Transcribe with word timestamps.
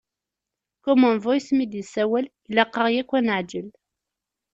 Common 0.83 1.15
Voice 1.25 1.49
mi 1.57 1.65
d-yessawel, 1.71 2.25
ilaq-aɣ 2.49 2.87
yakk 2.95 3.11
ad 3.17 3.23
neɛǧel. 3.25 3.67